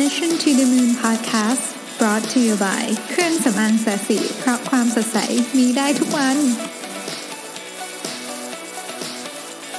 [0.00, 1.64] Mission to the Moon Podcast
[1.98, 5.18] brought to you by เครื่องสำอางแสสีเพราะความสดใส
[5.58, 6.36] มีได้ทุกวัน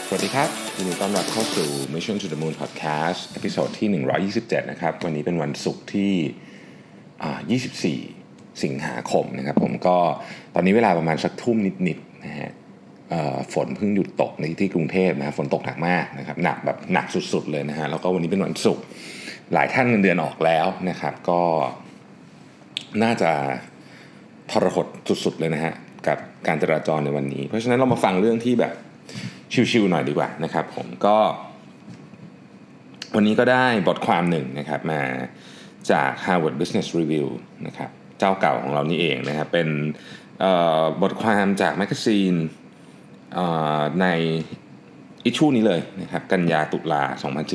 [0.07, 3.89] สวัสดีครับยินดีต้อนรับเข้าสู่ Mission to the Moon Podcast ตอนที่
[4.29, 6.13] 127 นะครับ วันนี้เป็นวันศุกร์ที่
[7.23, 7.39] อ่า
[8.01, 9.97] 24 สิงหาคมนะครับ ผมก็
[10.55, 11.57] ตอนนี้เวลาประมาณสักทุ่ม
[11.87, 12.51] นิดๆนะฮะ
[13.53, 18.85] ฝนเพิ่งหยุดตกในที่กรุงเทพนะฮะฝนตกหนักมากนะครับหนักแบบหนักสุดๆเลยนะฮะแล้วก็วันนี้เป็นวันศุกร์
[19.53, 21.41] หลายท่านเงินเดือนออกแล้วนะครับ ก็
[23.03, 23.31] น่าจะ
[24.51, 24.87] ทรหด
[25.25, 25.73] สุดๆเลยนะฮะ
[26.07, 28.73] กับการจราจรในวันนี้ เพราะฉะนั้นเรามาฟังเรื่องที่แบบ
[29.71, 31.17] ชิวๆหน่อยดีกว่านะครับผมก็
[33.15, 35.01] วันนี้ก็ได้บทความหนึ่งนะครับมา
[35.91, 37.27] จาก Harvard Business Review
[37.67, 37.89] นะครับ
[38.19, 39.67] เจ้าเก่าของเรานี่เองนะครับเป็น
[41.01, 42.33] บทความจากแมกกาซีน
[44.01, 44.07] ใน
[45.25, 47.03] อิชูนี้เลยนะครับกันยาตุลา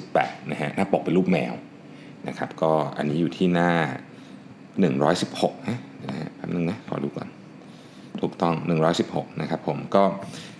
[0.01, 1.55] 2018นะฮะหน้าปกเป็นรูปแมว
[2.29, 3.71] นะครับ ก็อันนี้อยู่ที่หน้า
[4.91, 7.29] 116นะนะฮะแป๊บนึงนะขอดูก่อน
[8.21, 8.55] ถูกต้อง
[8.99, 10.05] 116 นะครับผม ก็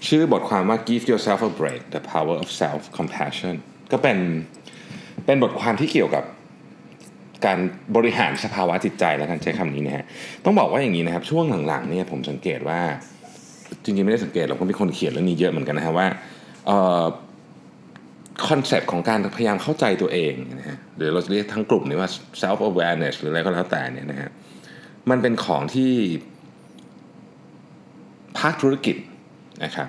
[0.09, 3.55] ชื่อบทความว่า give yourself a break the power of self compassion
[3.93, 4.19] ก็เป็น
[5.25, 6.25] เป็นบทความที่เกี่ยวกับ
[7.47, 7.59] การ
[7.97, 10.05] บริหารสภาวะจิตใจแล้วกันใช้คำนี้นะฮะ
[10.45, 12.81] ต้องบอกว่าอย่างนี้นะครับ ช่วงหลังๆเนี่ยผมสังเกตว่า
[13.85, 16.07] จริงๆไม่ได้สังเกตหรอกก็มีคนเขียนเรื่องนี้เยอะเหมือนกันนะฮะว่า
[18.47, 22.11] คอนเซปต์ของการพยายามเข้าใจตัวเองนะฮะหรือเราจะเรียกทั้งกลุ่มนี้ว่า
[22.43, 24.31] self awareness หรืออะไรก็แล้วแต่เนี่ยนะฮะ
[25.11, 25.93] มันเป็นของที่
[28.39, 28.97] ภาคธุรกิจ
[29.65, 29.89] นะครับ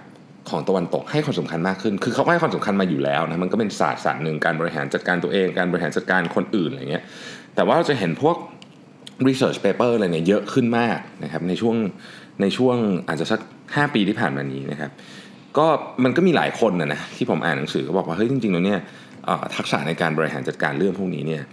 [0.49, 7.03] ของตะวันตกให้ความสำคัญมากขึ้น คือเขาให้ความสำคัญมาอยู่แล้วนะ มันก็เป็นศาสตร์ศาสตร์หนึ่งการบริหารจัดการตัวเอง การบริหารจัดการคนอื่นอะไรเงี้ย
[7.55, 8.37] แต่ว่าเราจะเห็นพวก
[9.27, 11.75] research paper อะไรเนี่ยเยอะขึ้นมากนะครับในช่วง
[12.41, 14.91] ในช่วงอาจจะสัก 5 ปีที่ผ่านมานี้นะครับ
[15.57, 15.67] ก็
[16.03, 18.79] มันก็มีหลายคนนะนะที่ผมอ่านหนังสือก็บอกว่าเฮ้ยจริงๆแล้วเนี่ย
[19.55, 21.43] ทักษะในการบริหารจัดการเรื่องพวกนี้เนี่ย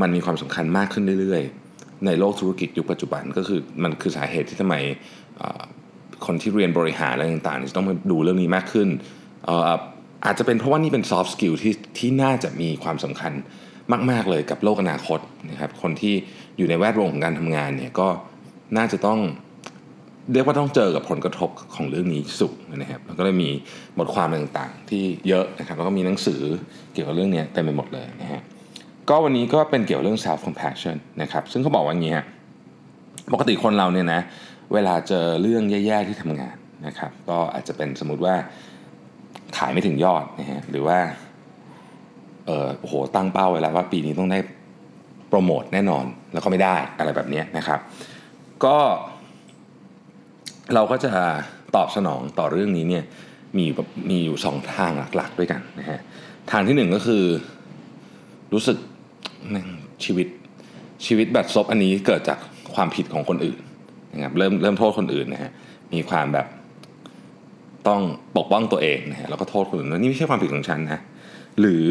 [0.00, 4.74] มันมีความสำคัญมากขึ้นเรื่อยๆ ในโลกธุรกิจยุคปัจจุบันก็คือมันคือสาเหตุที่ทำไม
[6.26, 8.88] คนที่เรียนบริหารอะไรต่างๆจะต้องมาดูเรื่องนี้มากขึ้น
[10.24, 13.32] อาจจะเป็นเพราะว่านี่เป็น soft skill ที่ที่น่าจะมีความสำคัญ
[14.10, 15.20] มาก ๆเลยกับโลกอนาคต
[15.50, 16.14] นะครับคนที่
[16.56, 18.08] อยู่ในแวดวงของการทำงานเนี่ยก็
[18.76, 19.20] น่าจะต้อง
[20.32, 23.50] เรียกว่าต้องเจอกับผลกระทบของเรื่องนี้สุดนะครับแล้วก็เลยมี
[23.98, 26.40] บทความต่างๆ ที่เยอะนะครับแล้วก็มีหนังสือ
[26.92, 28.40] เกี่ยวกับเรื่องนี้เต็มไปหมดเลยนะฮะ
[29.08, 32.16] ก็วันนี้ก็เป็นเกี่ยวเรื่อง self compassion นะครับ ซึ่งเขาบอกว่าอย่างนี้
[33.32, 34.20] ปกติคนเราเนี่ยนะ
[34.74, 38.34] เวลาเจอเรื่องแย่ๆที่ทำงานนะครับ ก็อาจจะเป็นสมมติว่า
[39.56, 40.98] ขายไม่ถึงยอดนะฮะหรือว่า
[42.46, 44.38] เออโอ้โหตั้งเป้าไว้แล้วว่าปีนี้ต้องได้
[45.28, 47.80] โปรโมทแน่นอนแล้วก็ไม่ได้อะไรแบบนี้นะครับ
[48.64, 48.76] ก็
[50.74, 51.12] เราก็จะ
[51.76, 53.04] ตอบสนองต่อเรื่องนี้เนี่ย
[53.58, 53.66] มี
[54.10, 56.00] มีอยู่สองทางหลักๆด้วยกันนะฮะ
[56.50, 57.24] ทางที่หนึ่งก็คือ
[58.52, 58.78] รู้สึก
[60.04, 60.26] ชีวิต
[61.06, 62.38] ชีวิตแบบซบอันนี้เกิดจาก
[62.74, 63.58] ความผิดของคนอื่น
[64.14, 65.50] นะครับเริ่มเริ่มโทษคนอื่นนะฮะ
[65.94, 66.46] มีความแบบ
[67.88, 68.02] ต้อง
[68.36, 71.00] ปกป้องตัวเองนะฮะแล้วก็โทษคนอื่นนี่ไม่ใช่ความผิดของฉันนะ
[71.60, 71.86] หรือ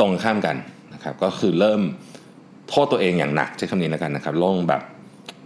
[0.00, 0.56] ตรงข้ามกัน
[0.94, 1.80] นะครับก็คือเริ่ม
[2.68, 4.82] โทษตัวเองอย่างหนักใช้คำนี้แล้วกันนะครับลงแบบ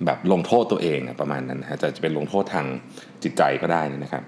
[0.04, 2.66] แบบลงโทษตัวเองประมาณนั้นนะจะจะเป็นลงโทษทาง
[3.22, 4.22] จิตใจก็ได้นะครับ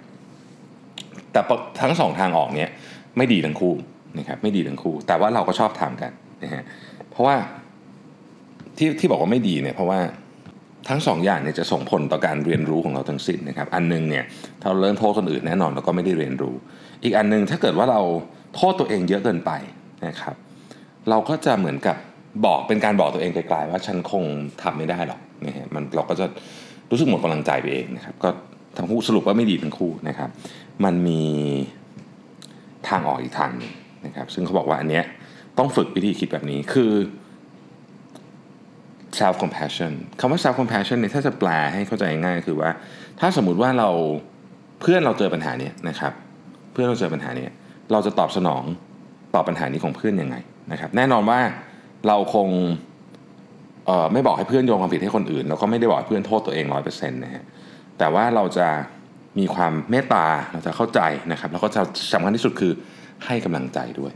[1.33, 1.41] แต่
[1.81, 2.71] ทั้งสองทางออกเนี่ย
[3.17, 3.75] ไม่ดีทั้งคู่
[4.19, 6.13] นะครับไม่ดีทั้งคู่ แต่ว่าเราก็ชอบทำกัน
[6.43, 6.63] นะฮะ
[7.11, 7.37] เพราะว่า
[8.79, 10.01] ที่ที่บอกว่าไม่ดีเนี่ยเพราะว่า
[10.89, 14.25] ทั้งสองอย่างเนี่ยจะส่งผลต่อการเรียนรู้ของเราทั้งสิ้นนะครับอันนึงเนี่ย
[14.61, 16.55] ถ้าเราเริ่มโทษคนอื่นแน่นอนเราก็ไม่ได้เรียนรู้
[17.03, 18.01] อีกอันนึงถ้าเกิดว่าเรา
[18.57, 19.51] โทษตัวเองเยอะเกินไป
[20.07, 20.35] นะครับ
[21.11, 21.97] เราก็จะเหมือนกับ
[22.47, 24.25] บอกเป็นการบอกตัวเองไกลๆว่าฉันคง
[24.63, 26.27] ทำไม่ได้หรอก นะฮะมันเราก็จะ
[26.91, 28.29] รู้สึกหมดกำลังใจไปเองนะครับก็
[28.77, 30.31] ทั้งคู่สรุปว่าไม่ดีทั้งคู่นะครับ
[30.85, 31.23] มันมี
[32.89, 33.73] ทางออกอีกทางนึง
[34.07, 35.05] นะครับซึ่งเขาบอกว่าอันเนี้ย
[35.59, 36.93] ต้องฝึกวิธีคิดแบบนี้คือ
[39.19, 42.71] self compassion คำว่า self compassion เนี่ยถ้าจะแปลให้เข้าใจง่ายคือว่า
[43.21, 43.91] ถ้าสมมุติว่าเรา
[44.81, 46.13] เพื่อนเราเจอปัญหาเนี้ยนะครับ
[46.73, 47.53] เพื่อนเราเจอปัญหาเนี้ย
[47.93, 48.63] เราจะตอบสนอง
[49.35, 50.37] ตอบปัญหานี้ของเพื่อนยังไง
[50.73, 51.41] นะครับ แน่นอนว่า
[52.07, 52.49] เราคง
[54.13, 57.45] ไม่บอกให้เพื่อนโยงความผิดให้คนอื่น แล้วก็ไม่ได้บอกให้เพื่อนโทษตัวเองร้อยเปอร์เซ็นต์นะฮะ
[57.99, 58.69] แต่ว่าเราจะ
[59.39, 61.01] มีความเมตตาเราจะเข้าใจ
[61.33, 62.73] นะครับ แล้วก็จะสำคัญที่สุดคือ
[63.27, 64.13] ให้กำลังใจด้วย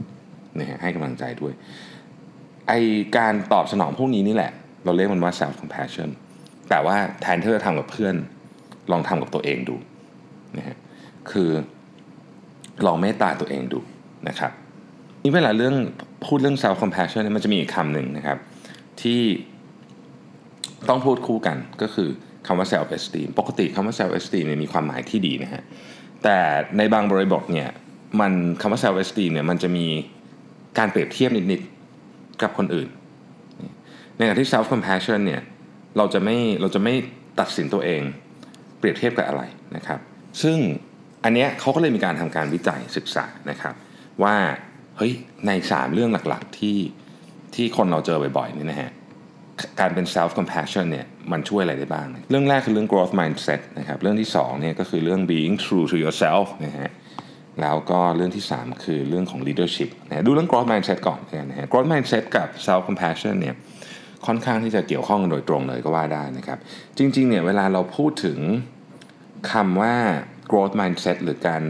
[0.59, 1.53] นะฮะให้กำลังใจด้วย
[2.69, 2.73] ไอ
[3.17, 4.53] การตอบสนองพวกนี้นี่แหละ
[4.85, 6.09] เราเรียกมันว่า self compassion
[6.69, 8.15] แต่ว่าแทนที่จะทำกับเพื่อน
[8.93, 9.77] ลองทำกับตัวเองดู
[10.59, 10.77] นะฮะ
[11.31, 11.51] คือ
[12.87, 13.81] ลองเมตตาตัวเองดู
[14.29, 14.53] นะครับ
[15.23, 15.77] นี่เวลาเรื่อง
[16.25, 18.39] พูดเรื่อง self compassion มันจะมีอีกคำหนึ่งนะครับ
[19.03, 19.21] ที่
[20.89, 22.09] ต้องพูดคู่กันก็คือ
[22.47, 25.63] คำว่า self esteem ปกติคำว่า self esteem เนี่ยมีความหมายที่ดีนะฮะ
[26.25, 26.39] แต่
[26.79, 27.69] ในบางบริบทเนี่ย
[28.21, 29.87] มันคำว่า self esteem เนี่ยมันจะมี
[30.79, 32.89] การเปรียบเทียบนิดๆกับคนอื่น
[34.17, 35.43] ในขณะที่ self compassion เนี่ย
[35.97, 36.95] เราจะไม่เราจะไม่
[37.41, 38.03] ตัดสินตัวเอง
[38.79, 39.43] เปรียบเทียบกับอะไร
[39.77, 40.01] นะครับ
[40.43, 40.59] ซึ่ง
[41.25, 43.75] อันเนี้ยเขาก็เลยมีการทำการวิจัยศึกษานะครับ
[44.23, 44.37] ว่า
[44.97, 45.13] เฮ้ย
[45.47, 46.79] ใน 3 เรื่องหลักๆที่
[47.55, 48.91] ที่คนเราเจอบ่อยๆนี่นะฮะ
[49.81, 56.91] การเป็น self compassion เนี่ยมันช่วยอะไรได้บ้าง เรื่องแรกคือเรื่อง growth mindset นะครับเรื่องที่2เนี่ยก็คือเรื่อง being true to yourself นะฮะ
[57.61, 61.21] แล้วก็เรื่องที่ 3 คือเรื่องของ leadership นะดูเรื่อง growth mindset ก่อน
[61.51, 63.55] นะฮะ growth mindset กับ self compassion เนี่ย
[64.27, 66.59] ค่อนข้างที่จะเกี่ยวข้องกันโดยตรงเลยก็ว่าได้นะครับ
[66.99, 68.39] จริงๆเนี่ยเวลาเราพูดถึง
[69.53, 69.95] คำว่า
[70.51, 71.63] growth mindset หรือการ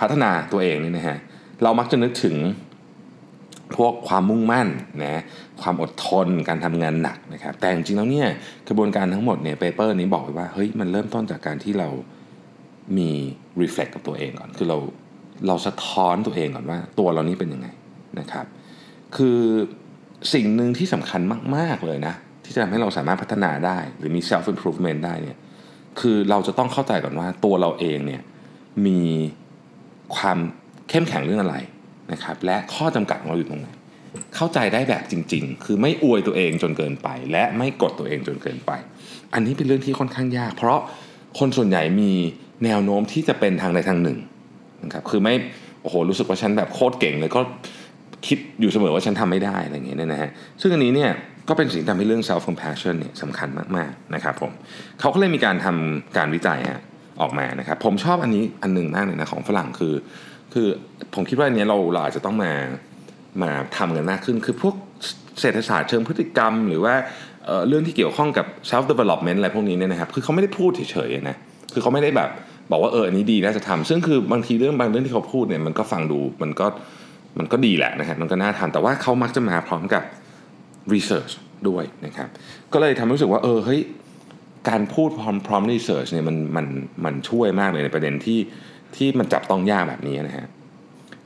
[0.00, 1.18] พัฒนาตัวเองนี่นะฮะ
[1.62, 2.36] เรามักจะนึกถึง
[3.76, 4.68] พวกความมุ่งมั่น
[5.04, 5.22] นะ
[5.62, 8.28] ความอดทนการทำงานหนักนะครับแต่จริงๆแล้วเนี่ย
[8.68, 11.88] กระบวนการทั้งหมดเนี่ยเปเปอร์นี้บอกไว้ว่าเฮ้ยมันเริ่มต้นจากการที่เรา
[12.98, 13.10] มี
[13.60, 14.78] reflect กับตัวเองก่อน คือเรา
[15.48, 17.68] เราสะท้อนตัวเองก่อนว่า ตัวเรานี้เป็นยังไง
[18.20, 18.46] นะครับ
[19.16, 19.38] คือ
[20.34, 21.20] สิ่งหนึ่งที่สำคัญ
[21.56, 25.38] มาก ๆ เลยนะ ที่จะทำให้เราสามารถพัฒนาได้ หรือมี self improvement ได้เนี่ย
[26.00, 28.22] คือเราจะต้องเข้าใจก่อนว่าตัวเราเองเนี่ย
[28.86, 29.00] มี
[30.16, 30.38] ความ
[30.88, 31.56] เข้มแข็งเรื่องอะไร
[32.12, 33.68] นะครับและข้อจำกัดของเราอยู่ตรงไหน
[34.34, 38.72] เข้าใจได้แบบจริง ๆ คือไม่อวยตัวเองจนเกินไป และไม่กดตัวเองจนเกินไป
[39.34, 40.78] อันนี้เป็นเรื่องที่ค่อนข้างยาก เพราะ
[41.38, 42.12] คนส่วนใหญ่มี
[42.64, 44.18] แนวโน้มที่จะเป็นทางใดทางหนึ่ง
[44.84, 45.34] นะครับคือไม่
[45.82, 47.40] โอ้โหรู้สึกว่าฉันแบบโคตรเก่งเลยก็
[48.26, 50.30] คิดอยู่เสมอว่าฉันทำไม่ได้อะไรอย่างเงี้ยนะฮะ
[50.60, 51.10] ซึ่งอันนี้เนี่ย
[51.48, 54.52] ก็เป็นสิ่งทำให้เรื่อง self compassion เนี่ยสำคัญมากๆนะครับผม
[55.00, 56.58] เขาก็เลยมีการทำการวิจัย
[57.20, 59.94] ออกมานะครับผมชอบอันนี้อันหนึ่งมากเลยนะของฝรั่งคือ
[60.54, 60.68] คือ
[61.14, 62.52] ผมคิดว่าอันนี้เราเราอาจจะต้องมา
[63.42, 64.74] มาทำกันมากขึ้น คือพวก
[65.40, 66.94] เศรษฐศาสตร์เชิงพฤติกรรม หรือว่า
[67.46, 71.36] เเรื่องที่เกี่ยวข้องกับ self development อะไรพวกนี้เนี่ยนะครับ คือเขาไม่ได้พูดเฉยๆนะ
[71.72, 72.30] คือเขาไม่ได้แบบ
[72.70, 76.66] บอกว่าเอออันนี้ดีน่าจะทำซึ่งคือบางทีเรื่องบางเรื่องที่เขาพูดเนี่ยมันก็ฟังดูมันก็
[77.38, 80.02] มันก็ดีแหละนะฮะมันก็น่าทำแต่ว่าเขามักจะมาพร้อมกับ
[80.94, 81.32] research
[81.68, 82.28] ด้วยนะครับ
[82.72, 83.80] ก็เลยทำให้รู้สึกว่าเออเฮ้ย
[84.68, 86.66] การพูดพร้อมพร้อม research เนี่ยมันมัน
[87.04, 88.38] มันช่วยมากเลยในประเด็นที่
[88.96, 90.46] ที่มันจับต้องยากแบบนี้นะฮะ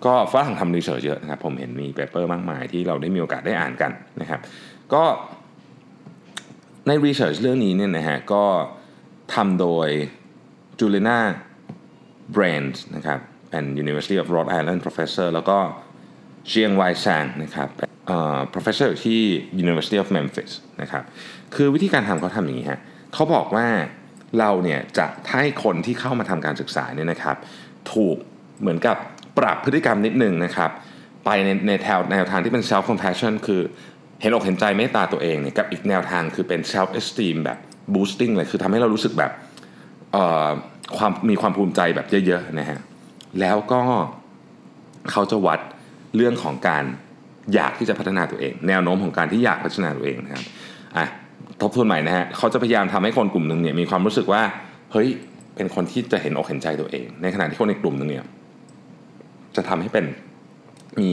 [0.04, 4.40] ก็ฝรั่งทำ research เยอะนะครับผมเห็นมี paper มากมายที่เราได้มีโอกาสได้อ่านกันนะครับ
[4.94, 5.04] ก็
[6.86, 8.44] ใน research เรื่องนี้เนี่ยนะฮะก็
[9.34, 9.88] ทำโดย
[10.78, 11.20] จูเลียนา
[12.32, 13.18] เบรนส์นะครับ
[13.56, 15.58] and University of Rhode Island professor แล้วก็
[16.48, 17.68] เชียงไวซางนะครับ
[18.10, 19.20] อ่า professor ที่
[19.62, 20.50] University of Memphis
[20.82, 21.04] นะครับ
[21.54, 22.80] คือวิธีการทำเขาทำอย่างนี้ฮะ
[23.14, 23.66] เขาบอกว่า
[24.38, 27.36] เราเนี่ยจะให้คนที่เข้ามาทำการศึกษาเนี่ยนะครับ
[27.92, 28.16] ถูก
[28.60, 28.96] เหมือนกับ
[29.38, 30.70] ปรับพฤติกรรมนิดนึงนะครับ
[31.24, 33.60] ไปในในแถวแนวทางที่เป็น self compassion คือ
[34.20, 37.58] เห็นอกเห็นใจเมตตาตัวเองเนี่ยกับอีกแนวทางคือเป็น self esteem แบบ
[37.94, 39.32] boosting เลยคือทำให้เรารู้สึกแบบ
[40.96, 42.78] ความมีความภูมิใจแบบเยอะๆนะฮะ
[43.40, 43.82] แล้วก็
[45.10, 45.60] เขาจะวัด
[46.16, 46.84] เรื่องของการ
[47.54, 50.44] อยากที่จะพัฒนาตัวเอง แนวโน้มของการที่อยากพัฒนาตัวเองนะครับ
[50.96, 51.06] อะ
[51.62, 54.42] ทบทวนใหม่นะฮะเขาจะพยายามทำให้คนกลุ่มหนึ่งเนี่ยมีความรู้สึกว่า
[54.92, 55.08] เฮ้ย
[55.56, 58.24] เป็นคนที่จะเห็นอกเห็นใจตัวเอง ในขณะที่คนในกลุ่มหนึ่งเนี่ย
[59.56, 60.04] จะทำให้เป็น
[61.00, 61.10] มี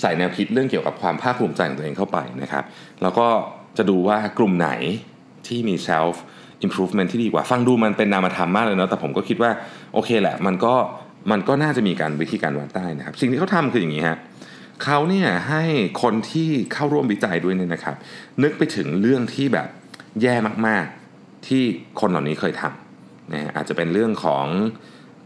[0.00, 2.64] ใส่แนวคิดเรื่องเกี่ยวกับความภาคภูมิใจของตัวเองเข้าไปนะครับ
[3.02, 3.26] แล้วก็
[3.78, 4.70] จะดูว่ากลุ่มไหน
[5.46, 6.14] ที่มี self
[6.66, 9.50] improvement ที่ดีกว่า ฟังดูมันเป็นนามธรรมมากเลยเนาะแต่ผมก็คิดว่า
[9.94, 10.74] โอเคแหละ มันก็
[11.30, 14.18] มันก็น่าจะมีการวิธีการวัดได้นะครับ สิ่งที่เขาทำคืออย่างนี้ฮะ
[14.84, 15.62] เขาเนี่ยให้
[16.02, 17.96] คนที่เข้าร่วมวิจัยด้วยเนี่ยนะครับ
[18.42, 19.68] นึกไปถึงเรื่องที่แบบ
[20.22, 20.34] แย่
[20.66, 21.62] มากๆที่
[22.00, 24.46] คนเหล่านี้เคยทำนะอาจจะเป็นเรื่องของ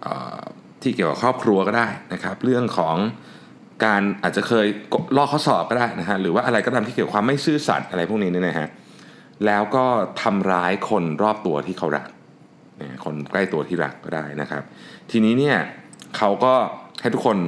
[0.05, 0.07] อ
[0.83, 2.97] ที่เกี่ยวกับครอบครัวก็ได้นะครับ เรื่องของ
[3.85, 4.67] การอาจจะเคย
[5.17, 8.69] ลอกข้อสอบก็ได้นะฮะหรือว่าอะไรก็ตามที่เกี่ยวกับความไม่ซื่อสัตย์อะไรพวกนี้เนี่ยนะฮะ
[9.47, 9.85] แล้วก็
[10.23, 12.09] ทำร้ายคนรอบตัวที่เขารัก
[13.05, 14.63] คนใกล้ตัวที่รักก็ได้นะครับ
[15.11, 15.57] ทีนี้เนี่ย
[16.17, 16.55] เขาก็
[17.01, 17.39] ให้ทุกคน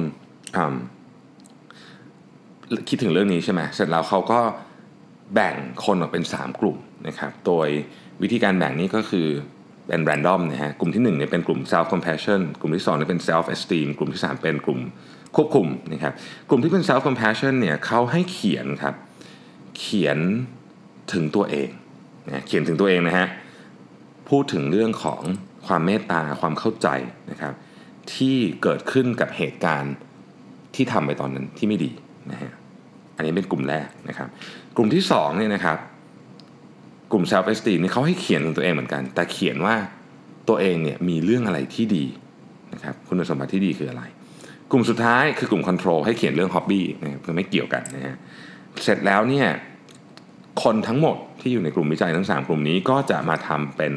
[2.89, 4.39] คิดถึงเรื่องนี้ใช่ไหมเสร็จแล้วเขาก็
[5.33, 5.55] แบ่ง
[5.85, 7.67] คนออกเป็น 3 กลุ่มนะครับ โดย
[8.21, 9.27] วิธีการแบ่งนี้ก็คือ
[9.87, 14.79] เป็นแรนดอมนะฮะ กลุ่มที่1เนี่ยเป็นกลุ่ม self compassion กลุ่มที่2เนี่ยเป็น self esteem กลุ่มที่ 3 เป็นกลุ่ม
[15.35, 16.13] ควบคุมนะครับ
[16.49, 18.95] กลุ่มที่เป็น self compassion เนี่ยเขาให้เขียนครับ
[19.79, 20.17] เขียน
[21.13, 21.69] ถึงตัวเอง
[22.27, 23.27] นะเขียนถึงตัวเองนะฮะ
[24.29, 25.21] พูดถึงเรื่องของ
[25.67, 26.87] ความเมตตาความเข้าใจ
[27.31, 27.53] นะครับ
[28.13, 29.93] ที่เกิดขึ้นกับเหตุการณ์
[30.75, 31.91] ที่ทำไปตอนนั้นที่ไม่ดี
[32.31, 32.51] นะฮะ
[33.15, 34.29] อันนี้เป็นกลุ่มแรกนะครับ
[34.75, 35.77] กลุ่มที่2เนี่ยนะครับ
[37.11, 39.75] กลุ่ม self esteem นี่เขาให้เขียนถึงตัวเองเหมือนกัน แต่เขียนว่า
[40.49, 42.05] ตัวเองเนี่ยมีเรื่องอะไรที่ดี
[42.73, 44.03] นะครับคุณสมบัติที่ดีคืออะไร
[44.71, 48.17] กลุ่มสุดท้ายคือกลุ่ม control ให้เขียนเรื่อง hobby นะครับคือไม่เกี่ยวกันนะฮะ
[48.83, 49.47] เสร็จแล้วเนี่ย
[50.63, 53.93] คนทั้งหมดที่อยู่ในกลุ่มวิจัยทั้ง 3 กลุ่มนี้ก็จะมาทำเป็น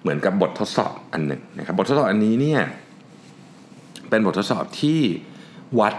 [0.00, 2.60] เหมือนกับบททดสอบอันหนึ่งนะครับบททดสอบอันนี้เนี่ย
[4.10, 5.00] เป็นบททดสอบที่
[5.80, 5.94] วัด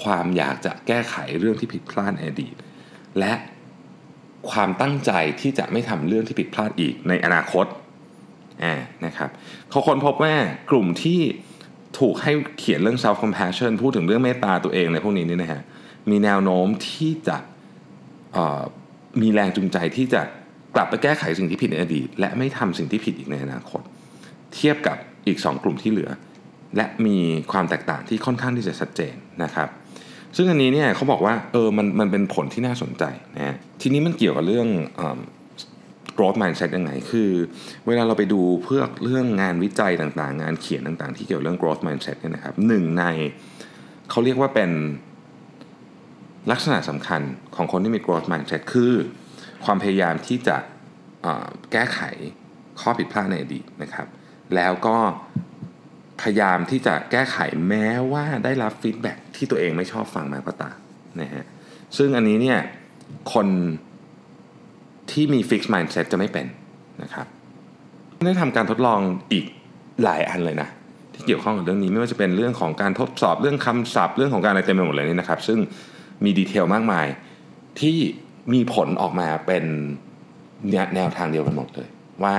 [0.00, 2.54] ความอยากจะแก้ไขเรื่องที่ผิดพลาดในอดีต
[3.18, 3.32] และ
[4.50, 7.66] ความตั้งใจที่จะไม่ทำเรื่องที่ผิดพลาดอีกในอนาคต
[9.06, 9.30] นะครับ
[9.70, 10.34] เขาค้นพบว่า
[10.70, 11.20] กลุ่มที่
[11.98, 15.62] ถูกให้เขียนเรื่อง self compassion พูดถึงเรื่องเมตตาตัวเองในพวกนี้นี่นะฮะ
[16.10, 17.38] มีแนวโน้มที่จะ
[19.20, 20.22] มีแรงจูงใจที่จะ
[20.74, 23.82] กลับไปแก้ไขสิ่งที่ผิดในอดีต และไม่ทำสิ่งที่ผิดอีกในอนาคต
[24.54, 26.10] เทียบกับอีก 2 กลุ่มที่เหลือ
[26.76, 27.18] และมี
[27.52, 29.68] ความแตกต่างที่ค่อนข้างที่จะชัดเจนนะครับ
[30.36, 33.04] ซึ่งอันนี้เนี่ยเขาบอกว่าเออมันมันเป็นผลที่น่าสนใจ
[33.36, 34.68] นะทีนี้มันเกี่ยวกับเรื่อง
[36.16, 37.30] growth mindset ยังไง คือ
[37.86, 43.04] เวลาเราไปดูเพื่อเรื่องงานวิจัยต่างๆ งานเขียนต่างๆ ที่เกี่ยวเรื่อง growth mindset เนี่ยนะครับหนึ่งใน
[44.10, 44.70] เขาเรียกว่าเป็น
[46.50, 47.20] ลักษณะสำคัญ
[47.56, 48.92] ของคนที่มี growth mindset คือ
[49.64, 50.56] ความพยายามที่จะ
[51.72, 52.00] แก้ไข
[52.80, 54.06] ข้อผิดพลาดในอดีตนะครับ
[54.54, 54.96] แล้วก็
[56.20, 57.36] พยายามที่จะแก้ไข
[57.68, 60.76] แม้ว่าได้รับฟีดแบ็ที่ตัวเองไม่ชอบฟังมาก็ตาม
[61.20, 61.44] นะฮะ
[61.96, 62.58] ซึ่งอันนี้เนี่ย
[63.34, 63.46] คน
[65.10, 66.46] ที่มี fixed mindset จะไม่เป็น
[67.02, 67.26] นะครับ
[68.24, 69.00] ได้ทำการทดลอง
[69.32, 69.44] อีก
[70.04, 70.68] หลายอันเลยนะ
[71.14, 75.58] ที่เกี่ยวข้องกับเรื่องนี้ไม่ว่าจะเป็นเรื่องของการทดสอบเรื่องคำศัพท์ เรื่องของการอะไรเต็มไปหมดเลยนี่นะครับ ซึ่ง
[76.24, 77.06] มีดีเทลมากมาย
[77.80, 77.96] ที่
[78.52, 79.64] มีผลออกมาเป็น
[80.94, 81.88] แนวทางเดียวกันหมดเลย
[82.22, 82.34] ว่า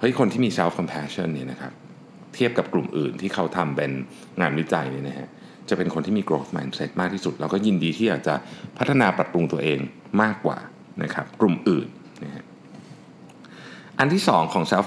[0.00, 1.72] เฮ้ยคนที่มี self compassion เนี่ยนะครับ
[2.38, 3.90] ทียบกับกลุ่มอื่นที่เขาทำเป็น
[4.40, 5.28] งานวิจัยเนี่ยนะฮะ
[5.68, 8.34] จะเป็นคนที่มี growth mindset มากที่สุด แล้วก็ยินดีที่อยากจะ
[8.78, 9.78] พัฒนาปรับปรุงตัวเอง
[10.22, 10.58] มากกว่า
[11.02, 11.86] นะครับกลุ่มอื่น
[12.24, 12.44] นะฮะ
[13.98, 14.86] อันที่สองของ self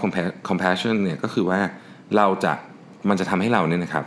[0.50, 1.60] compassion เนี่ยก็คือว่า
[2.18, 2.54] เราจะ
[3.10, 4.06] มันจะทำให้เราเนี่ยนะครับ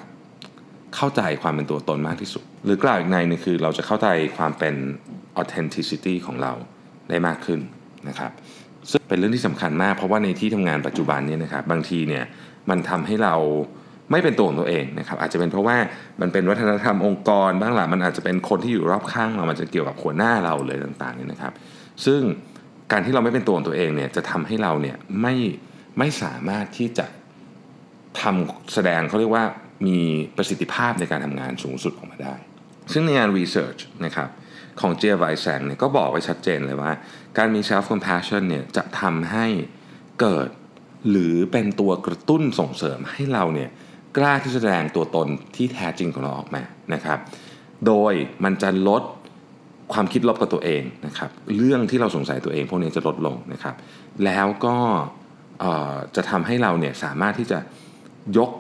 [0.97, 4.75] เข้าใจความเป็นตัวตนมากที่สุด หรือกล่าวอีกในนึงคือเราจะเข้าใจความเป็น
[5.41, 6.53] authenticity ของเรา
[7.09, 7.61] ได้มากขึ้น
[8.09, 8.33] นะครับ
[8.91, 12.25] ซึ่งเป็นเรื่องที่สำคัญมากเพราะว่าในที่ทำงานปัจจุบันเนี้นะครับบางทีเนี่ย
[12.71, 13.37] มันทำให้เรา
[14.11, 15.77] ไม่เป็นตัวของตัวเองนะครับอาจจะเป็นเพราะว่า
[16.21, 21.53] มันเป็นวัฒนธรรมองค์กรบ้างหละมันอาจจะเป็นคนที่อยู่รอบข้างเรามันจะเกี่ยวกับหัวหน้าเราเลยต่างๆนี่นะครับ
[22.05, 22.21] ซึ่ง
[22.93, 25.35] การที่เราไม่เป็นตัวของตัวเองเนี่ยจะทำให้เราเนี่ยไม่
[25.99, 27.07] ไม่สามารถที่จะ
[28.21, 29.45] ทำแสดงเขาเรียกว่า
[29.87, 29.99] มี
[30.37, 32.35] ประสิทธิภาพในการทำงานสูงสุดออกมาได้
[32.93, 34.29] ซึ่งในงาน Research นะครับ
[34.81, 36.93] ของเจียไวแซงเนี่ยก็บอกไว้ชัดเจนเลยว่า
[37.39, 39.47] การมี self compassion เนี่ยจะทำให้
[40.21, 40.49] เกิด
[41.11, 43.71] หรือเป็นตัวกระตุ้นส่งเสริมให้เราเนี่ย
[44.17, 46.63] กล้าที่จะแสดงตัวตนที่แท้จริงของเราออกมา
[46.95, 47.19] นะครับ
[47.87, 48.13] โดย
[48.45, 49.03] มันจะลด
[49.93, 53.75] ความคิดลบกับตัวเองนะครับ เรื่องที่เราสงสัยตัวเองพวกนี้จะลดลงนะครับ
[54.25, 54.77] แล้วก็
[56.17, 57.59] จะทำให้เราเนี่ยสามารถที่จะ
[58.39, 58.51] ยก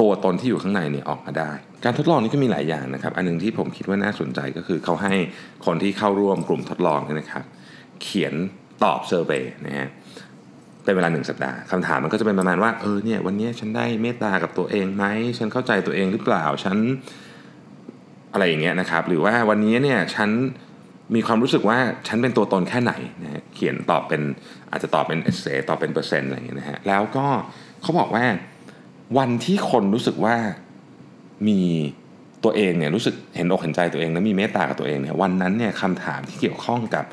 [0.00, 1.52] ตัวตนที่อยู่ข้างในเนี่ยออกมาได้
[1.84, 5.14] การทดลองนี้ก็มีหลายอย่างนะครับ อันนึงที่ผมคิดว่าน่าสนใจก็คือเขาให้
[5.66, 7.44] คนที่เข้าร่วมกลุ่มทดลองนี่นะครับ
[8.02, 8.34] เขียน
[8.84, 9.88] ตอบเซอร์เวยนะฮะ
[10.84, 15.04] เป็นเวลาหนึ่งสัปดาห์คำถามมันก็จะเป็นประมาณว่าเออเนี่ยวันนี้ฉันได้เมตตากับตัวเองไหม
[15.38, 16.76] ฉันเข้าใจตัวเองหรือเปล่าฉัน
[18.32, 20.30] อะไรอย่างเงี้ยนะครับ หรือว่าวันนี้เนี่ยฉัน
[21.14, 22.92] มีความรู้สึกว่าฉันเป็นตัวตนแค่ไหน
[23.22, 24.22] นะเขียนตอบเป็น
[24.70, 27.26] อาจจะตอบเป็นเอเซตอบเป็นเปอร์เซ็นต์อะไรอย่างเงี้ยนะฮะแล้วก็
[27.82, 28.24] เขาบอกว่า
[29.18, 30.36] วันที่คนรู้สึกว่า
[31.48, 31.60] มี
[32.44, 37.04] ตัวเองเนี่ยรู้สึกเห็นอกเห็นใจตัวเองและมีเมตตากับตัวเองเนี่ยวันนั้นเนี่ยคำถามที่เกี่ยวข้องกับ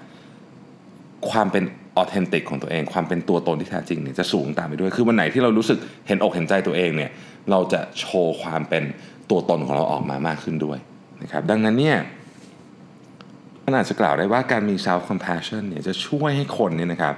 [1.30, 1.64] ความเป็น
[1.98, 7.12] ออเทนติกของตัวเองความเป็นตัวตนที่แท้จริงเนี่ยจะสูงตามไปด้วย คือวันไหนที่เรารู้สึกเห็นอกเห็นใจตัวเองเนี่ย
[7.52, 8.84] เราจะโชว์ความเป็น
[9.30, 10.80] ตัวตนของเราออกมามากขึ้นด้วย
[11.24, 11.98] นะครับดังนั้นเนี่ย
[13.66, 17.14] มันอาจจะกล่าวได้ว่าการมี self compassion เนี่ยจะช่วยให้คนเนี่ยนะครับ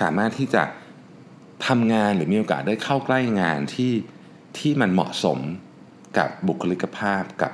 [0.00, 0.62] สามารถที่จะ
[1.66, 3.92] ทำงานหรือมีโอกาสได้เข้าใกล้งานที่
[4.58, 5.38] ที่มันเหมาะสม
[6.18, 7.52] กับบุคลิกภาพกับ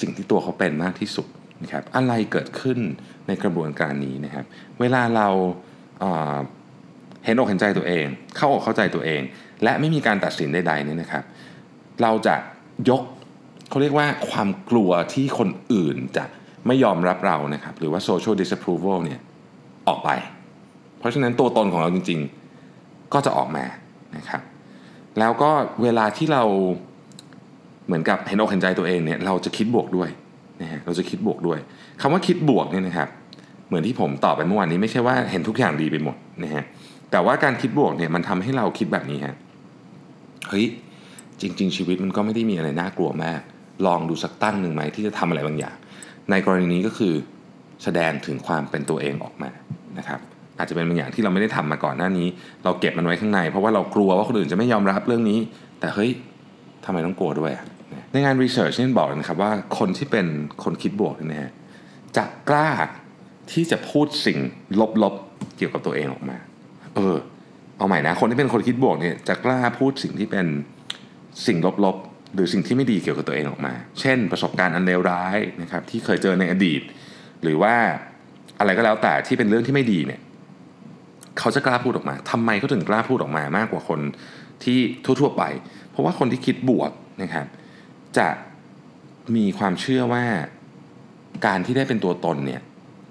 [0.00, 1.26] สิ่งที่ตัวเขาเป็นมากที่สุด
[1.62, 2.78] นะครับอะไรเกิดขึ้น
[3.26, 4.44] ในกระบวนการนี้นะครับ
[4.80, 5.28] เวลาเรา
[7.24, 8.06] เห็นอกเห็นใจตัวเอง
[8.36, 9.20] เข้าอกเข้าใจตัวเอง
[9.64, 11.24] และไม่มีการตัดสินใดๆนี่นะครับ
[12.02, 12.34] เราจะ
[12.90, 13.02] ยก
[13.68, 16.24] เขาเรียกว่าความกลัวที่คนอื่นจะ
[16.66, 19.20] ไม่ยอมรับเรานะครับ หรือว่า social disapproval เนี่ย
[19.88, 20.10] ออกไป
[20.98, 23.64] เพราะฉะนั้นตัวตนของเราจริงๆ ก็จะออกมา
[24.16, 24.42] นะครับ
[25.18, 25.50] แล้วก็
[25.82, 26.42] เวลาที่เรา
[27.86, 30.10] เหมือนกับเห็นอกเห็นใจตัวเองเนี่ยเราจะคิดบวกด้วย
[30.62, 31.58] นะฮะเราจะคิดบวกด้วย
[32.00, 33.08] คำว่าคิดบวกเนี่ยนะครับ
[33.72, 36.64] เหมือนที่ผมตอบไปเมื่อวานนี้ไม่ใช่ว่าเห็นทุกอย่างดีไปหมดนะฮะ
[37.10, 39.34] แต่ว่าการคิดบวกเนี่ยมันทำให้เราคิดแบบนี้ฮะ
[40.48, 40.66] เฮ้ย
[41.40, 43.40] จริง ๆ ชีวิตมันก็ไม่ได้มีอะไรน่ากลัวมาก
[43.86, 45.76] ลองดูสักตั้งหนึ่งไหมที่จะทำอะไรบางอย่าง
[46.30, 47.14] ในกรณีนี้ก็คือ
[47.82, 49.50] แสดงถึงความเป็นตัวเองออกมา
[49.98, 50.20] นะครับ
[50.58, 52.26] อาจจะเป็นบางอย่างที่เราไม่ได้ทำมาก่อนหน้านี้
[52.64, 55.38] เราเก็บมันไว้ข้างใน เพราะว่าเรากลัวว่าคนอื่นจะไม่ยอมรับเรื่องนี้
[55.80, 56.10] แต่เฮ้ย
[56.84, 57.52] ทำไมต้องกลัวด้วย
[58.12, 60.26] ในงานรีเสิร์ชนี่บอกนะครับว่าคนที่เป็น
[60.64, 61.52] คนคิดบวกเนี่ยฮะ
[62.16, 62.68] จะกล้า
[63.50, 64.38] ที่จะพูดสิ่ง
[65.02, 66.36] ลบๆเกี่ยวกับตัวเองออกมา
[66.94, 67.16] เออ
[67.78, 70.46] เอาใหม่นะ คนที่เป็นคนคิดบวกเนี่ยจะกล้าพูดสิ่งที่เป็น
[71.46, 76.82] สิ่งลบๆหรือสิ่งที่ไม่ดีเกี่ยวกับตัวเองออกมา เช่น ประสบการณ์อันเลวร้ายนะครับที่เคยเจอในอดีต
[77.42, 77.74] หรือว่า
[78.58, 80.20] อะไรก็แล้วแต่ที่เป็นเรื่องที่ไม่ดีเนี่ย
[81.38, 84.00] เขาจะกล้าพูดออกมาทำไมเขาถึงกล้าพูดออกมามากกว่าคน
[84.64, 85.42] ที่ทั่ว ๆ ไป
[85.90, 86.90] เพราะว่าคนที่คิดบวก
[87.22, 87.46] นะครับ
[88.18, 88.28] จะ
[89.36, 90.24] มีความเชื่อว่า
[91.46, 92.60] การที่ได้เป็นตัวตนเนี่ย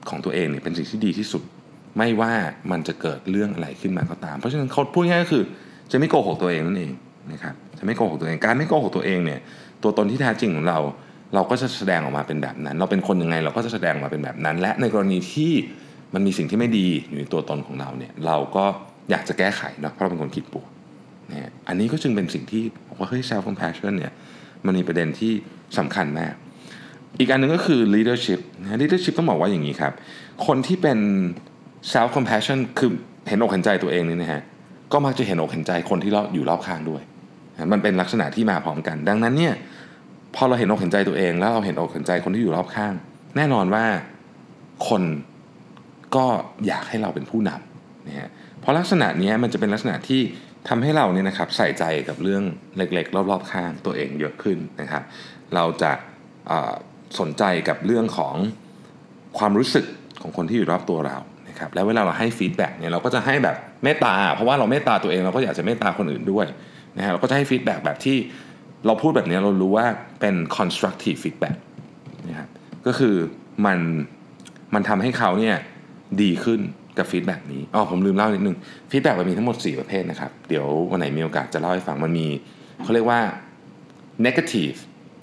[0.09, 1.43] ของตัวเองเนี่ยเป็นสิ่งที่ดีที่สุด
[1.97, 2.33] ไม่ว่า
[2.71, 5.43] มันจะเกิดเรื่องอะไรขึ้นมาก็ตาม เพราะฉะนั้นเขาพูดง่ายก็คือ
[5.91, 6.91] จะไม่โกหกตัวเองนั่นเอง
[7.31, 9.39] นะครับจะไม่โกหกตัวเองการไม่โกหกตัวเองเนี่ย
[9.83, 10.79] ตัวตนที่แท้จริงของเรา
[11.35, 15.51] เราก็จะแสดงออกมาเป็นแบบนั้น เราเป็นคนยังไงเราก็จะแสดงออกมาเป็นแบบนั้น และในกรณีที่
[16.13, 18.65] มันมีสิ่งที่ไม่ดีอยู่ในตัวตนของเราเนี่ยเราก็
[19.11, 20.67] อยากจะแก้ไขนะเพราะเราเป็นคนคิดบวก
[21.31, 24.13] นะอันนี้ก็จึงเป็นสิ่งที่บอกว่าเฮ้ย self compassion เนี่ย
[24.65, 25.33] มันมีประเด็นที่
[25.77, 26.33] สำคัญมาก
[27.19, 29.93] อีกอันหนึ่งก็คือ leadership นะ leadership ต้องบอกว่าอย่างนี้ครับ
[30.47, 30.99] คนที่เป็น
[31.93, 32.91] self compassion คือ
[33.27, 34.41] เห็นอกเห็นใจตัวเองนี่นะฮะ
[34.91, 37.01] ก็มักจะเห็นอกเห็นใจคนที่เราอยู่รอบข้างด้วย
[37.71, 39.53] มันเป็นลักษณะที่มาพร้อมกัน ดังนั้นเนี่ย
[40.35, 42.93] พอเราเห็นอกเห็นใจตัวเอง แล้วเราเห็นอกเห็นใจคนที่อยู่รอบข้าง
[43.37, 43.85] แน่นอนว่า
[44.87, 45.03] คน
[46.15, 46.25] ก็
[46.67, 50.21] อยากให้เราเป็นผู้นำนะฮะเพราะลักษณะนี้มันจะเป็นลักษณะที่
[50.69, 52.43] ทำให้เราเนี่ยนะครับใส่ใจกับเรื่อง
[52.77, 55.03] เล็กๆ รอบๆข้างตัวเองเยอะขึ้นนะครับ
[55.55, 55.91] เราจะ
[57.19, 58.35] สนใจกับเรื่องของ
[59.37, 59.85] ความรู้สึก
[60.21, 61.17] ของคนที่อยู่รอบตัวเรา
[61.49, 66.45] นะครับแล้วเวลาเราให้ feedback เนี่ยเราก็จะให้แบบเมตตา เพราะว่าเราเมตตาตัวเองเราก็อยากจะเมตตาคนอื่นด้วย
[66.97, 68.17] นะฮะเราก็จะให้ feedback แบบที่
[68.85, 69.85] เราพูดแบบนี้เรารู้ว่า
[70.19, 71.57] เป็น constructive feedback
[72.29, 72.49] นะครับ
[72.85, 73.15] ก็คือ
[73.65, 73.79] มัน
[74.73, 75.55] มันทำให้เขาเนี่ย
[76.21, 76.59] ดีขึ้น
[76.97, 78.57] กับ feedback นี้อ๋อผมลืมเล่านิดนึง
[78.91, 82.27] feedback มันมีทั้งหมด 4 ประเภทนะครับ เดี๋ยววันไหนมีโอกาสจะเล่าให้ฟังมันมี
[82.83, 83.19] เขาเรียกว่า
[84.25, 84.77] negative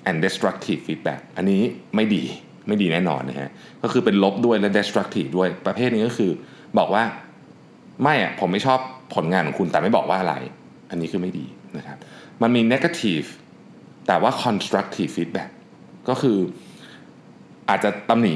[0.08, 1.62] and destructive feedback อันนี้
[1.96, 2.24] ไม่ดี
[2.68, 3.50] ไม่ดีแน่นอนนะฮะ
[3.82, 6.30] ก็คือเป็นลบด้วยและ destructive ด้วย ประเภทนี้ก็คือ
[6.78, 7.04] บอกว่า
[8.02, 8.78] ไม่อะผมไม่ชอบ
[9.14, 10.34] ผลงานของคุณแต่ไม่บอกว่าอะไร
[10.90, 11.46] อันนี้คือไม่ดี
[11.78, 11.98] นะครับ
[12.42, 13.26] มันมี negative
[14.06, 15.50] แต่ว่า constructive feedback
[16.08, 16.38] ก็คือ
[17.68, 18.34] อาจจะตำหนิ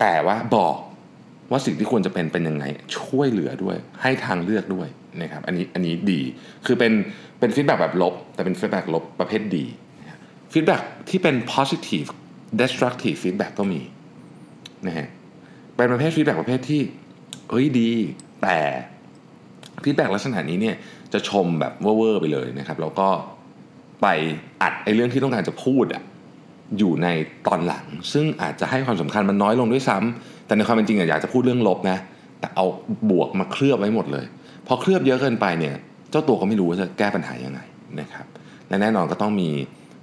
[0.00, 0.76] แต่ว่าบอก
[1.50, 2.64] ว่าสิ่งที่ควรจะเป็นเป็นยังไง
[2.98, 4.88] ช่วยเหลือด้วย ให้ทางเลือกด้วย
[5.22, 6.20] นะครับ อันนี้อันนี้ดี
[6.66, 6.92] คือเป็น
[7.38, 9.64] เป็น feedback แบบลบ แต่เป็น feedback ลบประเภทดี
[10.52, 10.76] feedback
[11.08, 12.08] ที่เป็น positive
[12.60, 13.80] destructive feedback ก็มี
[14.86, 15.08] นะฮะ
[15.76, 16.80] เป็นประเภท feedback ประเภทที่
[17.50, 17.90] เฮ้ยดี
[18.42, 18.58] แต่
[19.84, 20.76] feedback ลักษณะนี้เนี่ย
[21.12, 23.08] จะชมแบบเว่อร์ไปเลยนะครับ แล้วก็
[24.02, 24.06] ไป
[24.62, 26.02] อัดไอ้เรื่องที่ต้องการจะพูดอะ
[26.78, 27.08] อยู่ใน
[27.46, 31.98] ตอนหลัง ซึ่งอาจจะให้ความสำคัญมันน้อยลงด้วยซ้ำแต่ในความเป็นจริงอยากจะพูดเรื่องลบนะ
[32.40, 32.64] แต่เอา
[33.10, 34.26] บวกมาเคลือบไว้หมดเลย
[34.66, 35.74] พอเคลือบเยอะเกินไปเนี่ย
[36.10, 37.60] เจ้าตัวก็ไม่รู้ว่าจะแก้ปัญหายังไง
[38.00, 38.26] นะครับ
[38.68, 39.50] และแน่นอนก็ต้องมี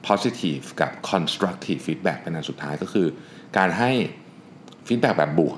[0.07, 3.07] positive กับ constructive feedback เป็นอันสุดท้ายก็คือ
[3.57, 3.91] การให้
[4.87, 5.57] feedback แบบบวก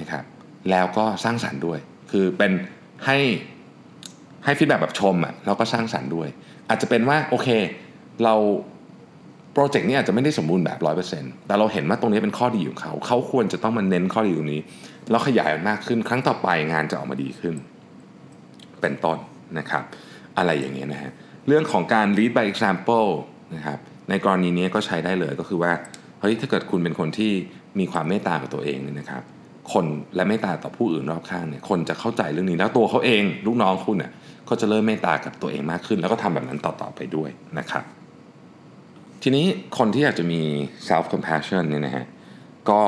[0.00, 0.24] นะครับ
[0.70, 1.78] แล้วก็สร้างสรรค์ด้วย
[2.10, 2.52] คือเป็น
[3.06, 3.18] ให้
[4.44, 6.28] ให้ feedback แบบชมอะ่ะแล้วก็สร้างสรรค์ด้วย
[6.68, 7.48] อาจจะเป็นว่าโอเค
[8.24, 8.34] เรา
[9.54, 10.78] โปรเจกต์นี้อาจจะไม่ได้สมบูรณ์แบบ
[11.12, 14.62] 100%แต่เราเห็นว่าตรงนี้เป็นข้อดีของเขา เขาควรจะต้องมาเน้นข้อดีตรงนี้
[15.10, 17.54] แล้วขยายมันมากขึ้น ครั้งต่อไปงานจะออกมาดีขึ้น
[18.80, 19.18] เป็นต้น
[19.58, 19.84] นะครับ
[20.38, 21.12] อะไรอย่างเงี้ยนะฮะ
[21.48, 23.08] เรื่องของการ lead by example
[23.54, 25.72] นะครับในกรณีนี้ก็ใช้ได้เลยก็คือว่า
[26.20, 27.32] เฮ้ยถ้าเกิดคุณเป็นคนที่
[27.78, 29.22] มีความเมตตากับตัวเองเนี่ยนะครับ
[29.72, 29.84] คน
[30.16, 34.12] และเมตตาต่อผู้อื่นรอบข้างเนี่ยคนจะเข้าใจเรื่องนี้แล้วตัวเขาเอง ลูกน้องคุณเนี่ย
[34.48, 37.84] ก็จะเริ่มเมตตากับตัวเองมากขึ้น แล้วก็ทำแบบนั้นต่อๆไปด้วยนะครับ
[39.22, 39.46] ทีนี้
[39.78, 40.42] คนที่อยากจะมี
[40.88, 42.06] self compassion เนี่ยนะฮะ
[42.70, 42.80] ก็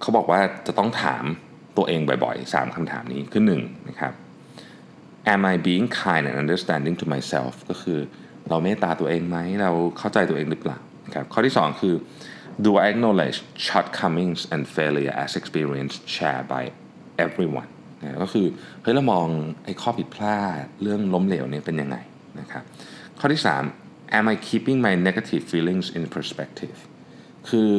[0.00, 1.24] เขาบอกว่าจะต้องถาม
[1.76, 4.12] ตัวเองบ่อยๆ 3คำถามนี้คือ1นะครับ
[5.34, 7.98] am I being kind and understanding to myself ก็คือ
[8.48, 11.94] เราเมตตาตัวเองไหมเราเข้าใจตัวเองหรือเปล่านะครับข้อที่ 2 คือ
[12.64, 16.62] do I acknowledge shortcomings and failure as experience shared by
[17.24, 17.70] everyone
[18.02, 18.46] นะก็คือ
[18.82, 19.26] เฮ้ยเรามอง
[19.64, 21.96] ไอ้ข้อผิดพลาดเรื่องล้มเหลวเนี่ยเป็นยังไง
[22.40, 22.64] นะครับ
[23.18, 23.42] ข้อที่
[23.78, 26.78] 3 am I keeping my negative feelings in perspective
[27.48, 27.70] คือ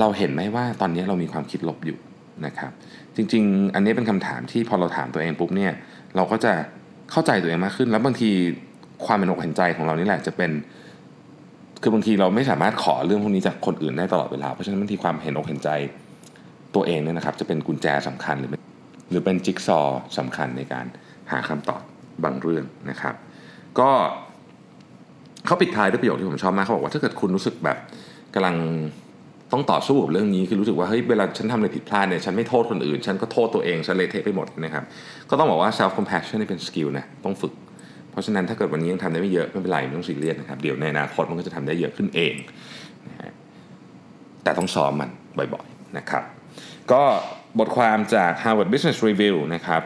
[0.00, 1.98] เราเห็นไหมว่าตอนนี้เรามีความคิดลบอยู่
[2.46, 2.72] นะครับ
[3.16, 5.72] จริง ๆ อันนี้เป็นคำถามที่พอเราถามตัวเองปุ๊บเนี่ย
[6.16, 6.52] เราก็จะ
[7.10, 8.30] เข้าใจตัวเองมากขึ้น แล้วบางที
[9.06, 10.50] ความเป็นอกเห็นใจของเรานี่แหละจะเป็น
[11.82, 15.70] คือบางทีเราไม่สามารถขอเรื่องพวกนี้จากคนอื่นได้ตลอดเวลา เพราะฉะนั้นบางทีความเห็นอกเห็นใจ
[16.74, 18.50] ตัวเองเนี่ยนะครับ จะเป็นกุญแจสำคัญหรือ
[19.10, 19.80] หรือเป็นจิ๊กซอว์
[20.18, 20.86] สำคัญในการ
[21.30, 21.82] หาคำตอบ
[22.24, 23.14] บางเรื่องนะครับ
[23.78, 23.90] ก็
[25.46, 27.78] เขาปิดท้ายด้วยประโยคที่ผมชอบมากเขาบอกว่าถ้าเกิดคุณรู้สึกแบบ
[28.34, 28.56] กำลัง
[29.52, 34.84] ต้องต่อสู้กับเรื่องนี้คือรู้สึกว่าเฮ้ยเวลาฉันทำอะไรผิดพลาดเนี่ยฉันไม่โทษคนอื่น ฉันก็โทษตัวเองฉันเละเทะไปหมดนะครับ
[35.30, 37.52] ก็ต้องบอกว่า self compassion นี่เป็น skill นะต้องฝึก
[38.12, 42.34] เพราะฉะนั้นถ้าเกิดวันนี้ยังทำได้ไม่เยอะไม่เป็นไรไม่ต้องซีเรียสนะครับเดี๋ยวในอนาคตมันก็จะทำได้เยอะขึ้นเอง
[43.08, 43.30] นะฮะ
[44.42, 46.22] แต่ต้องซ้อมมันบ่อยๆนะครับ
[46.92, 47.02] ก็
[47.58, 49.82] บทความจาก Harvard Business Review นะครับ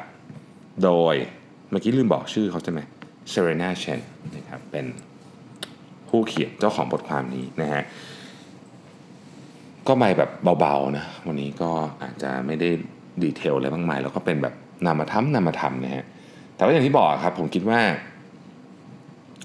[0.85, 1.15] โดย
[1.71, 2.81] เมื่อกี้ลืมบอกชื่อเขาใช่ไหม
[3.33, 4.01] Serena Chen
[4.37, 4.87] นะครับเป็น
[6.09, 7.83] ผู้เขียนเจ้าของบทความนี้นะฮะ
[9.89, 11.71] ก็ไปแบบเบาๆนะวันนี้ก็
[12.03, 12.69] อาจจะไม่ได้
[13.23, 14.55] ดีเทลอะไรมากมายแล้วก็เป็นแบบ
[14.87, 16.05] นามธรรมนามธรรมนะฮะ
[16.57, 17.81] แต่ว่าอย่างที่บอกครับผมคิดว่า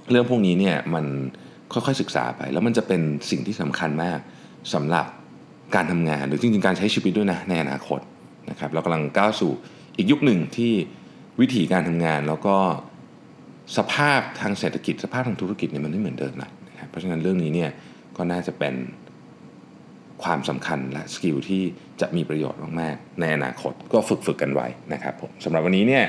[0.10, 1.06] เรื่องพวกนี้เนี่ยมัน
[1.74, 4.20] ค่อยๆศึกษาไป แล้วมันจะเป็นสิ่งที่สำคัญมาก
[4.74, 5.06] สำหรับ
[5.76, 8.00] การทำงานหรือจริงๆการใช้ชีวิตด้วยนะในอนาคต
[8.50, 9.52] นะครับเรากำลังก้าวสู่
[9.98, 10.74] อีกยุคหนึ่งที่
[11.42, 12.58] วิธีการทำงานแล้วก็
[13.78, 17.70] สภาพทางเศรษฐกิจ สภาพทางธุรกิจเนี่ยมันไม่เหมือนเดิมแล้วนะครับเพราะฉะนั้นเรื่องนี้เนี่ย
[18.18, 18.76] ก็น่าจะเป็น
[20.24, 21.64] ความสำคัญและสกิลที่
[22.02, 26.04] จะมีประโยชน์มากๆในอนาคตก็ฝึกฝึกกันไว้นะครับผมสำหรับวันนี้เนี่ย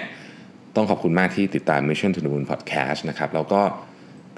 [0.76, 3.60] ต้องขอบคุณมากที่ติดตาม Mission to the Moon Podcast นะครับแล้วก็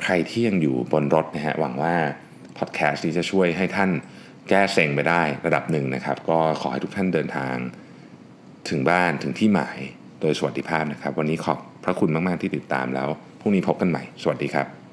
[0.03, 1.95] ใครที่ยังอยู่บนรถนะฮะหวังว่า
[2.59, 3.91] พอดแคสต์นี้จะช่วยให้ท่าน
[4.49, 7.55] แก้เซ็งไปได้ระดับหนึ่งนะครับ ก็ขอให้ทุกท่านเดินทาง
[8.69, 9.79] ถึงบ้านถึงที่หมาย
[10.21, 13.09] โดยสวัสดิภาพนะครับ วันนี้ขอบพระคุณมาก ๆ ที่ติดตามแล้ว
[13.41, 14.84] พรุ่งนี้พบกันใหม่ สวัสดีครับ